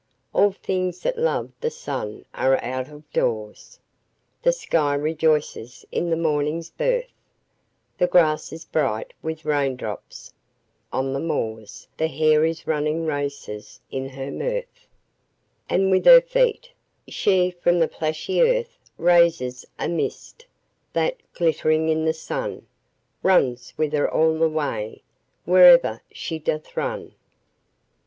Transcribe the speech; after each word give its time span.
All 0.33 0.51
things 0.51 1.01
that 1.01 1.19
love 1.19 1.51
the 1.61 1.69
sun 1.69 2.25
are 2.33 2.59
out 2.63 2.87
of 2.89 3.07
doors, 3.13 3.79
The 4.41 4.51
sky 4.51 4.95
rejoices 4.95 5.85
in 5.91 6.09
the 6.09 6.15
morning's 6.17 6.71
birth, 6.71 7.11
The 7.99 8.07
grass 8.07 8.51
is 8.51 8.65
bright 8.65 9.13
with 9.21 9.45
rain 9.45 9.75
drops; 9.75 10.33
on 10.91 11.13
the 11.13 11.19
moors 11.19 11.87
The 11.97 12.07
hare 12.07 12.43
is 12.43 12.65
running 12.65 13.05
races 13.05 13.79
in 13.91 14.09
her 14.09 14.31
mirth; 14.31 14.87
And 15.69 15.91
with 15.91 16.05
her 16.05 16.19
feet, 16.21 16.71
she 17.07 17.51
from 17.51 17.77
the 17.77 17.87
plashy 17.87 18.41
earth 18.41 18.79
Raises 18.97 19.67
a 19.77 19.87
mist, 19.87 20.47
that, 20.93 21.17
glittering 21.35 21.89
in 21.89 22.05
the 22.05 22.13
sun, 22.13 22.65
Runs 23.21 23.71
with 23.77 23.93
her 23.93 24.09
all 24.09 24.39
the 24.39 24.49
way, 24.49 25.03
wherever 25.45 26.01
she 26.11 26.39
doth 26.39 26.75
run. 26.75 27.13